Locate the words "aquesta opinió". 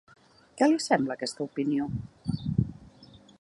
1.17-1.91